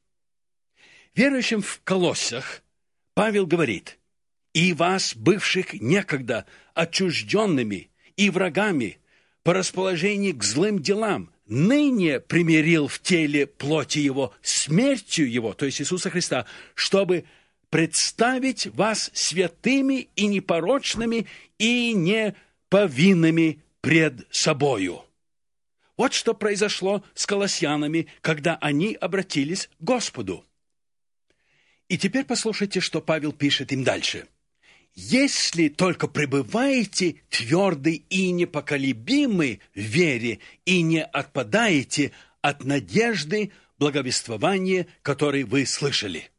Верующим 1.14 1.62
в 1.62 1.80
Колоссах 1.84 2.64
Павел 3.14 3.46
говорит, 3.46 4.00
«И 4.54 4.74
вас, 4.74 5.16
бывших 5.16 5.74
некогда 5.74 6.48
отчужденными 6.74 7.92
и 8.18 8.32
врагами, 8.32 8.98
по 9.44 9.54
расположению 9.54 10.36
к 10.36 10.44
злым 10.44 10.80
делам, 10.80 11.30
ныне 11.46 12.20
примирил 12.20 12.88
в 12.88 13.00
теле 13.00 13.46
плоти 13.46 14.00
его 14.00 14.34
смертью 14.42 15.30
его, 15.30 15.54
то 15.54 15.66
есть 15.66 15.82
Иисуса 15.82 16.10
Христа, 16.10 16.46
чтобы 16.74 17.26
представить 17.70 18.68
вас 18.68 19.12
святыми 19.14 20.10
и 20.16 20.28
непорочными 20.28 21.28
и 21.58 21.94
неповинными 21.94 23.62
пред 23.82 24.28
собою. 24.32 25.04
Вот 25.98 26.14
что 26.14 26.34
произошло 26.34 27.04
с 27.14 27.26
колосянами, 27.26 28.08
когда 28.22 28.56
они 28.56 28.96
обратились 28.96 29.70
к 29.80 29.84
Господу. 29.84 30.46
И 31.88 31.98
теперь 31.98 32.26
послушайте, 32.26 32.80
что 32.80 33.02
Павел 33.02 33.32
пишет 33.34 33.72
им 33.72 33.84
дальше. 33.84 34.28
«Если 34.96 35.70
только 35.70 36.08
пребываете 36.08 37.22
тверды 37.30 38.04
и 38.10 38.32
непоколебимы 38.32 39.60
в 39.74 39.80
вере 39.80 40.40
и 40.66 40.82
не 40.82 41.04
отпадаете 41.04 42.12
от 42.42 42.64
надежды 42.64 43.52
благовествования, 43.80 44.88
которое 45.02 45.46
вы 45.46 45.66
слышали». 45.66 46.30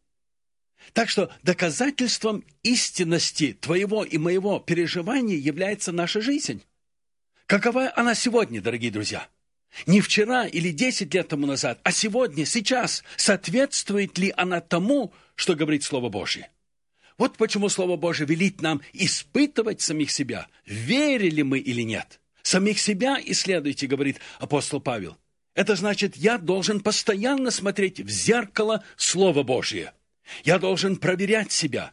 Так 0.92 1.10
что 1.10 1.30
доказательством 1.42 2.44
истинности 2.62 3.56
твоего 3.60 4.04
и 4.04 4.18
моего 4.18 4.60
переживания 4.60 5.36
является 5.36 5.90
наша 5.90 6.20
жизнь. 6.20 6.62
Какова 7.46 7.92
она 7.96 8.14
сегодня, 8.14 8.60
дорогие 8.60 8.92
друзья? 8.92 9.28
Не 9.86 10.00
вчера 10.00 10.46
или 10.46 10.70
десять 10.70 11.12
лет 11.12 11.28
тому 11.28 11.46
назад, 11.46 11.80
а 11.82 11.90
сегодня, 11.90 12.46
сейчас. 12.46 13.02
Соответствует 13.16 14.16
ли 14.18 14.32
она 14.36 14.60
тому, 14.60 15.12
что 15.34 15.54
говорит 15.56 15.82
Слово 15.82 16.08
Божье? 16.10 16.50
Вот 17.18 17.36
почему 17.36 17.68
Слово 17.68 17.96
Божье 17.96 18.26
велит 18.26 18.60
нам 18.60 18.82
испытывать 18.92 19.80
самих 19.80 20.10
себя, 20.10 20.48
верили 20.66 21.42
мы 21.42 21.58
или 21.58 21.82
нет. 21.82 22.20
Самих 22.42 22.78
себя 22.78 23.18
исследуйте, 23.24 23.86
говорит 23.86 24.18
апостол 24.38 24.80
Павел. 24.80 25.16
Это 25.54 25.76
значит, 25.76 26.16
я 26.16 26.38
должен 26.38 26.80
постоянно 26.80 27.50
смотреть 27.50 28.00
в 28.00 28.08
зеркало 28.08 28.84
Слова 28.96 29.44
Божье. 29.44 29.92
Я 30.42 30.58
должен 30.58 30.96
проверять 30.96 31.52
себя. 31.52 31.92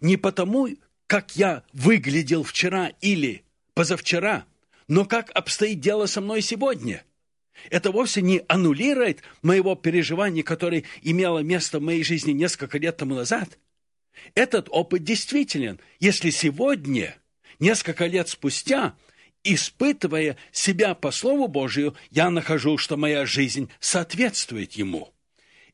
Не 0.00 0.16
потому, 0.16 0.68
как 1.06 1.36
я 1.36 1.62
выглядел 1.72 2.42
вчера 2.42 2.92
или 3.00 3.44
позавчера, 3.74 4.46
но 4.88 5.04
как 5.04 5.30
обстоит 5.32 5.80
дело 5.80 6.06
со 6.06 6.20
мной 6.20 6.40
сегодня– 6.40 7.04
это 7.70 7.90
вовсе 7.90 8.22
не 8.22 8.42
аннулирует 8.48 9.22
моего 9.42 9.74
переживания, 9.74 10.42
которое 10.42 10.84
имело 11.02 11.40
место 11.40 11.78
в 11.78 11.82
моей 11.82 12.02
жизни 12.02 12.32
несколько 12.32 12.78
лет 12.78 12.96
тому 12.96 13.14
назад. 13.14 13.58
Этот 14.34 14.68
опыт 14.70 15.04
действителен, 15.04 15.80
если 16.00 16.30
сегодня, 16.30 17.16
несколько 17.58 18.06
лет 18.06 18.28
спустя, 18.28 18.96
испытывая 19.44 20.36
себя 20.52 20.94
по 20.94 21.10
Слову 21.10 21.48
Божию, 21.48 21.94
я 22.10 22.30
нахожу, 22.30 22.78
что 22.78 22.96
моя 22.96 23.26
жизнь 23.26 23.70
соответствует 23.80 24.72
Ему. 24.72 25.12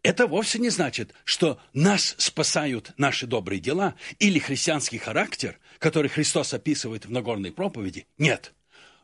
Это 0.02 0.26
вовсе 0.26 0.58
не 0.58 0.70
значит, 0.70 1.12
что 1.24 1.60
нас 1.72 2.14
спасают 2.18 2.92
наши 2.96 3.26
добрые 3.26 3.60
дела 3.60 3.94
или 4.18 4.38
христианский 4.38 4.98
характер, 4.98 5.58
который 5.78 6.08
Христос 6.08 6.54
описывает 6.54 7.06
в 7.06 7.10
Нагорной 7.10 7.52
проповеди. 7.52 8.06
Нет– 8.16 8.54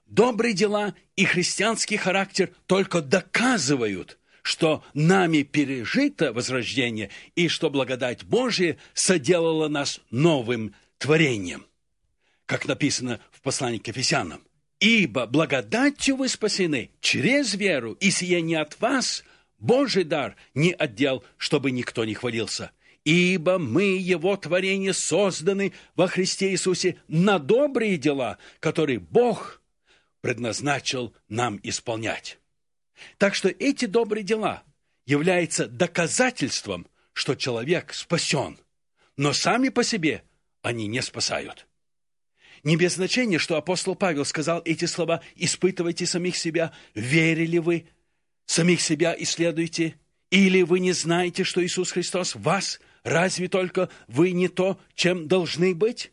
добрые 0.06 0.54
дела 0.54 0.94
и 1.16 1.24
христианский 1.24 1.96
характер 1.96 2.54
только 2.66 3.00
доказывают, 3.00 4.18
что 4.44 4.84
нами 4.92 5.42
пережито 5.42 6.32
возрождение 6.32 7.08
и 7.34 7.48
что 7.48 7.70
благодать 7.70 8.24
Божия 8.24 8.76
соделала 8.92 9.68
нас 9.68 10.00
новым 10.10 10.74
творением. 10.98 11.66
Как 12.44 12.68
написано 12.68 13.20
в 13.32 13.40
послании 13.40 13.78
к 13.78 13.88
Ефесянам. 13.88 14.42
«Ибо 14.80 15.26
благодатью 15.26 16.16
вы 16.16 16.28
спасены 16.28 16.90
через 17.00 17.54
веру, 17.54 17.92
и 17.94 18.10
сие 18.10 18.42
не 18.42 18.54
от 18.54 18.78
вас, 18.80 19.24
Божий 19.58 20.04
дар, 20.04 20.36
не 20.52 20.72
отдел, 20.72 21.24
чтобы 21.38 21.70
никто 21.70 22.04
не 22.04 22.12
хвалился. 22.12 22.70
Ибо 23.04 23.58
мы, 23.58 23.96
Его 23.96 24.36
творение, 24.36 24.92
созданы 24.92 25.72
во 25.96 26.06
Христе 26.06 26.50
Иисусе 26.50 26.96
на 27.08 27.38
добрые 27.38 27.96
дела, 27.96 28.36
которые 28.60 28.98
Бог– 28.98 29.62
предназначил 30.24 31.12
нам 31.28 31.60
исполнять. 31.62 32.38
Так 33.18 33.34
что 33.34 33.48
эти 33.48 33.86
добрые 33.86 34.24
дела 34.24 34.62
являются 35.06 35.66
доказательством, 35.66 36.86
что 37.12 37.34
человек 37.34 37.92
спасен, 37.92 38.58
но 39.16 39.32
сами 39.32 39.68
по 39.68 39.84
себе 39.84 40.22
они 40.62 40.86
не 40.86 41.02
спасают. 41.02 41.66
Не 42.62 42.76
без 42.76 42.94
значения, 42.94 43.38
что 43.38 43.56
апостол 43.56 43.94
Павел 43.94 44.24
сказал 44.24 44.62
эти 44.64 44.86
слова 44.86 45.20
«испытывайте 45.36 46.06
самих 46.06 46.36
себя, 46.36 46.72
верили 46.94 47.58
вы, 47.58 47.86
самих 48.46 48.80
себя 48.80 49.14
исследуйте, 49.18 49.96
или 50.30 50.62
вы 50.62 50.80
не 50.80 50.92
знаете, 50.92 51.44
что 51.44 51.62
Иисус 51.62 51.92
Христос 51.92 52.34
вас, 52.34 52.80
разве 53.02 53.48
только 53.48 53.90
вы 54.08 54.32
не 54.32 54.48
то, 54.48 54.80
чем 54.94 55.28
должны 55.28 55.74
быть?» 55.74 56.10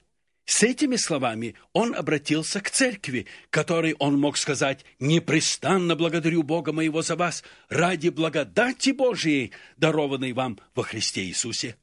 С 0.51 0.63
этими 0.63 0.97
словами 0.97 1.55
он 1.71 1.95
обратился 1.95 2.59
к 2.59 2.69
церкви, 2.69 3.25
которой 3.49 3.95
он 3.99 4.19
мог 4.19 4.35
сказать 4.35 4.83
«Непрестанно 4.99 5.95
благодарю 5.95 6.43
Бога 6.43 6.73
моего 6.73 7.01
за 7.01 7.15
вас 7.15 7.45
ради 7.69 8.09
благодати 8.09 8.89
Божией, 8.89 9.53
дарованной 9.77 10.33
вам 10.33 10.59
во 10.75 10.83
Христе 10.83 11.23
Иисусе». 11.23 11.77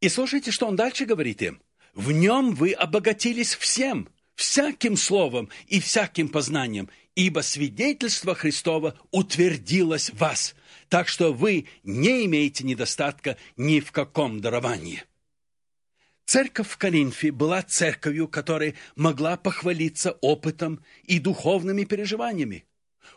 И 0.00 0.08
слушайте, 0.08 0.52
что 0.52 0.66
он 0.66 0.74
дальше 0.74 1.04
говорит 1.04 1.42
им. 1.42 1.60
«В 1.92 2.12
нем 2.12 2.54
вы 2.54 2.72
обогатились 2.72 3.54
всем, 3.54 4.08
всяким 4.34 4.96
словом 4.96 5.50
и 5.66 5.78
всяким 5.78 6.30
познанием, 6.30 6.88
ибо 7.14 7.40
свидетельство 7.40 8.34
Христово 8.34 8.98
утвердилось 9.10 10.08
в 10.08 10.16
вас, 10.16 10.54
так 10.88 11.08
что 11.08 11.34
вы 11.34 11.66
не 11.82 12.24
имеете 12.24 12.64
недостатка 12.64 13.36
ни 13.58 13.80
в 13.80 13.92
каком 13.92 14.40
даровании». 14.40 15.04
Церковь 16.26 16.68
в 16.68 16.76
Коринфе 16.78 17.30
была 17.30 17.62
церковью, 17.62 18.28
которая 18.28 18.74
могла 18.96 19.36
похвалиться 19.36 20.12
опытом 20.20 20.82
и 21.04 21.18
духовными 21.18 21.84
переживаниями. 21.84 22.64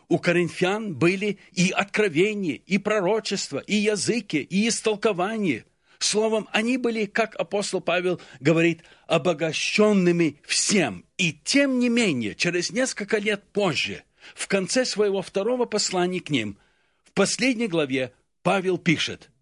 У 0.08 0.18
коринфян 0.18 0.94
были 0.94 1.38
и 1.52 1.70
откровения, 1.70 2.60
и 2.66 2.78
пророчества, 2.78 3.58
и 3.58 3.76
языки, 3.76 4.38
и 4.38 4.68
истолкования. 4.68 5.64
Словом, 5.98 6.48
они 6.52 6.76
были, 6.76 7.06
как 7.06 7.34
апостол 7.36 7.80
Павел 7.80 8.20
говорит, 8.40 8.82
обогащенными 9.06 10.40
всем. 10.46 11.04
И 11.16 11.32
тем 11.32 11.78
не 11.78 11.88
менее, 11.88 12.34
через 12.34 12.70
несколько 12.70 13.18
лет 13.18 13.42
позже, 13.52 14.04
в 14.34 14.46
конце 14.46 14.84
своего 14.84 15.22
второго 15.22 15.64
послания 15.64 16.20
к 16.20 16.30
ним, 16.30 16.58
в 17.04 17.12
последней 17.12 17.68
главе 17.68 18.12
Павел 18.42 18.76
пишет– 18.76 19.30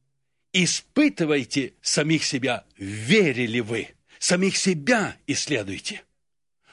Испытывайте 0.58 1.74
самих 1.82 2.24
себя, 2.24 2.64
верили 2.78 3.60
вы. 3.60 3.88
Самих 4.18 4.56
себя 4.56 5.18
исследуйте. 5.26 6.02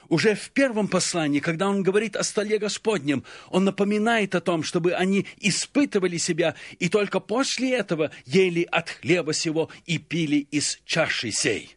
Уже 0.07 0.35
в 0.35 0.51
первом 0.51 0.87
послании, 0.87 1.41
когда 1.41 1.67
он 1.67 1.83
говорит 1.83 2.15
о 2.15 2.23
столе 2.23 2.59
Господнем, 2.59 3.25
он 3.49 3.65
напоминает 3.65 4.35
о 4.35 4.39
том, 4.39 4.63
чтобы 4.63 4.93
они 4.93 5.25
испытывали 5.35 6.15
себя, 6.15 6.55
и 6.79 6.87
только 6.87 7.19
после 7.19 7.73
этого 7.73 8.11
ели 8.25 8.65
от 8.71 8.89
хлеба 8.89 9.33
сего 9.33 9.69
и 9.85 9.97
пили 9.97 10.37
из 10.37 10.79
чаши 10.85 11.31
сей. 11.31 11.75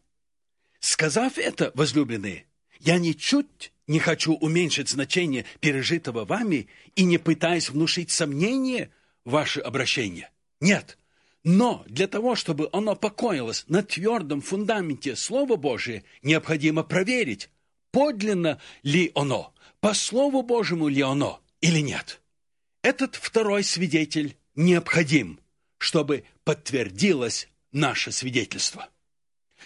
Сказав 0.79 1.39
это, 1.39 1.73
возлюбленные, 1.75 2.47
я 2.79 2.99
ничуть 2.99 3.73
не 3.89 3.99
хочу 3.99 4.35
уменьшить 4.35 4.91
значение 4.91 5.45
пережитого 5.59 6.25
вами 6.25 6.69
и 6.95 7.03
не 7.03 7.19
пытаясь 7.19 7.69
внушить 7.69 8.13
сомнение 8.13 8.91
в 9.25 9.31
ваше 9.33 9.59
обращение. 9.59 10.31
Нет– 10.61 10.99
но 11.47 11.85
для 11.87 12.09
того, 12.09 12.35
чтобы 12.35 12.69
оно 12.73 12.97
покоилось 12.97 13.65
на 13.69 13.85
твердом 13.85 14.41
фундаменте 14.41 15.15
Слова 15.15 15.55
Божия, 15.55 16.03
необходимо 16.21 16.83
проверить, 16.83 17.51
подлинно 17.93 18.61
ли 18.83 19.13
оно, 19.15 19.55
по 19.79 19.95
Слову 19.95 20.43
Божьему 20.43 20.89
ли 20.89 21.03
оно 21.03 21.41
или 21.61 21.79
нет. 21.79 22.21
Этот 22.83 23.15
второй 23.15 23.63
свидетель 23.63 24.37
необходим, 24.57 25.39
чтобы 25.79 26.25
подтвердилось 26.43 27.49
наше 27.71 28.11
свидетельство. 28.11 28.89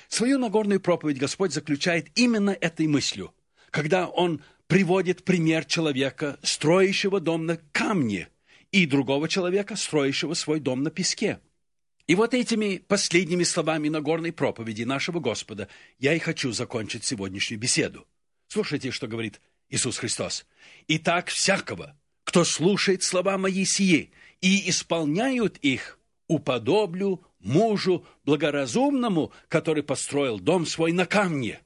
Свою 0.08 0.38
Нагорную 0.38 0.80
проповедь 0.80 1.16
Господь 1.16 1.54
заключает 1.54 2.10
именно 2.14 2.50
этой 2.50 2.88
мыслью, 2.88 3.32
когда 3.70 4.06
Он 4.06 4.42
приводит 4.66 5.24
пример 5.24 5.64
человека, 5.64 6.38
строящего 6.42 7.20
дом 7.20 7.46
на 7.46 7.56
камне, 7.72 8.28
и 8.70 8.84
другого 8.84 9.30
человека, 9.30 9.76
строящего 9.76 10.34
свой 10.34 10.60
дом 10.60 10.82
на 10.82 10.90
песке– 10.90 11.40
и 12.06 12.14
вот 12.14 12.34
этими 12.34 12.78
последними 12.78 13.44
словами 13.44 13.88
Нагорной 13.88 14.32
проповеди 14.32 14.82
нашего 14.82 15.20
Господа 15.20 15.68
я 15.98 16.14
и 16.14 16.18
хочу 16.18 16.52
закончить 16.52 17.04
сегодняшнюю 17.04 17.60
беседу. 17.60 18.06
Слушайте, 18.48 18.90
что 18.90 19.06
говорит 19.06 19.40
Иисус 19.68 19.98
Христос. 19.98 20.46
«Итак, 20.88 21.28
всякого, 21.28 21.96
кто 22.24 22.44
слушает 22.44 23.02
слова 23.02 23.38
мои 23.38 23.64
сии 23.64 24.10
и 24.40 24.68
исполняют 24.68 25.58
их, 25.58 25.98
уподоблю 26.26 27.24
мужу 27.40 28.06
благоразумному, 28.24 29.32
который 29.48 29.82
построил 29.82 30.38
дом 30.38 30.66
свой 30.66 30.92
на 30.92 31.06
камне. 31.06 31.60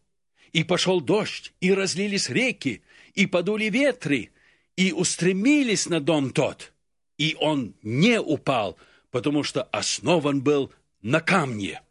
И 0.53 0.63
пошел 0.65 1.01
дождь, 1.01 1.53
и 1.61 1.73
разлились 1.73 2.31
реки, 2.31 2.83
и 3.15 3.27
подули 3.27 3.67
ветры, 3.67 4.31
и 4.77 4.93
устремились 4.93 5.89
на 5.89 6.01
дом 6.01 6.31
тот. 6.31 6.73
И 7.19 7.37
он 7.41 7.75
не 7.83 8.21
упал, 8.21 8.79
потому 9.15 9.45
что 9.45 9.63
основан 9.71 10.43
был 10.43 10.73
на 11.01 11.21
камне. 11.21 11.83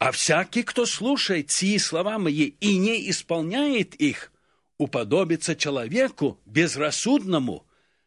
А 0.00 0.10
всякий, 0.10 0.64
кто 0.64 0.84
слушает 0.84 1.52
сии 1.52 1.76
слова 1.76 2.18
мои 2.18 2.54
и 2.58 2.76
не 2.76 3.08
исполняет 3.08 3.94
их, 3.94 4.32
уподобится 4.76 5.54
человеку 5.54 6.40
безрассудному, 6.46 7.64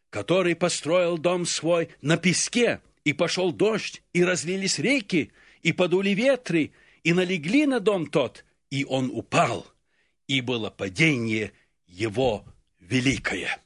который 0.10 0.58
построил 0.58 1.18
дом 1.18 1.46
свой 1.46 1.88
на 2.02 2.18
песке, 2.18 2.82
и 3.06 3.14
пошел 3.14 3.54
дождь, 3.54 4.04
и 4.12 4.26
разлились 4.26 4.78
реки, 4.78 5.32
и 5.62 5.72
подули 5.72 6.10
ветры, 6.10 6.74
и 7.06 7.14
налегли 7.14 7.66
на 7.66 7.80
дом 7.80 8.08
тот, 8.08 8.44
и 8.70 8.84
он 8.84 9.10
упал, 9.10 9.66
и 10.28 10.42
было 10.42 10.70
падение 10.70 11.54
его 11.88 12.44
великое. 12.82 13.63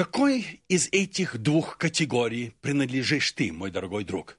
Какой 0.00 0.62
из 0.66 0.88
этих 0.92 1.36
двух 1.36 1.76
категорий 1.76 2.54
принадлежишь 2.62 3.32
ты, 3.32 3.52
мой 3.52 3.70
дорогой 3.70 4.04
друг? 4.04 4.38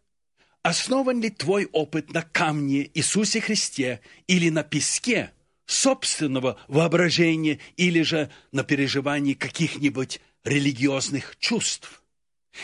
Основан 0.63 1.21
ли 1.21 1.29
твой 1.29 1.67
опыт 1.71 2.11
на 2.11 2.23
камне 2.23 2.89
Иисусе 2.95 3.41
Христе 3.41 4.01
или 4.25 4.49
на 4.49 4.63
песке 4.63 5.33
собственного 5.67 6.59
воображения 6.67 7.59
или 7.77 8.01
же 8.01 8.31
на 8.51 8.63
переживании 8.63 9.35
каких-нибудь 9.35 10.19
религиозных 10.43 11.37
чувств? 11.37 12.01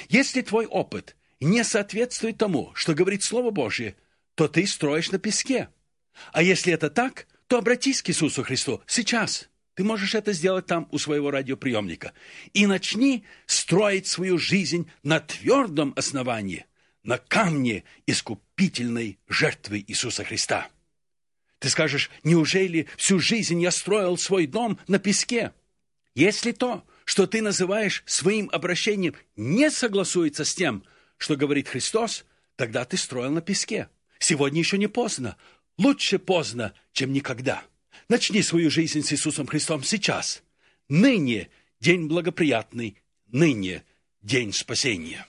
Если 0.09 0.41
твой 0.41 0.65
опыт 0.65 1.15
не 1.39 1.63
соответствует 1.63 2.39
тому, 2.39 2.71
что 2.73 2.95
говорит 2.95 3.21
Слово 3.21 3.51
Божье, 3.51 3.95
то 4.33 4.47
ты 4.47 4.65
строишь 4.65 5.11
на 5.11 5.19
песке. 5.19 5.69
А 6.33 6.41
если 6.41 6.73
это 6.73 6.89
так, 6.89 7.27
то 7.45 7.59
обратись 7.59 8.01
к 8.01 8.09
Иисусу 8.09 8.41
Христу 8.41 8.81
сейчас. 8.87 9.49
Ты 9.77 9.83
можешь 9.83 10.15
это 10.15 10.33
сделать 10.33 10.65
там 10.65 10.87
у 10.91 10.97
своего 10.97 11.29
радиоприемника. 11.29 12.13
И 12.53 12.65
начни 12.65 13.23
строить 13.45 14.07
свою 14.07 14.39
жизнь 14.39 14.89
на 15.03 15.19
твердом 15.19 15.93
основании, 15.95 16.65
на 17.03 17.19
камне 17.19 17.83
искупительной 18.07 19.19
жертвы 19.27 19.85
Иисуса 19.87 20.23
Христа. 20.23 20.67
Ты 21.59 21.69
скажешь, 21.69 22.09
неужели 22.23 22.87
всю 22.97 23.19
жизнь 23.19 23.61
я 23.61 23.69
строил 23.69 24.17
свой 24.17 24.47
дом 24.47 24.79
на 24.87 24.97
песке? 24.97 25.53
Если 26.15 26.53
то, 26.53 26.83
что 27.05 27.27
ты 27.27 27.43
называешь 27.43 28.01
своим 28.07 28.49
обращением, 28.51 29.13
не 29.35 29.69
согласуется 29.69 30.43
с 30.43 30.55
тем, 30.55 30.83
что 31.17 31.35
говорит 31.35 31.67
Христос, 31.67 32.25
тогда 32.55 32.83
ты 32.83 32.97
строил 32.97 33.29
на 33.29 33.41
песке. 33.41 33.89
Сегодня 34.17 34.57
еще 34.57 34.79
не 34.79 34.87
поздно. 34.87 35.37
Лучше 35.77 36.17
поздно, 36.17 36.73
чем 36.93 37.13
никогда. 37.13 37.63
Начни 38.09 38.41
свою 38.41 38.69
жизнь 38.69 39.01
с 39.01 39.11
Иисусом 39.13 39.47
Христом 39.47 39.83
сейчас. 39.83 40.43
Ныне 40.89 41.49
день 41.79 42.07
благоприятный, 42.07 42.97
ныне 43.27 43.83
день 44.21 44.53
спасения. 44.53 45.27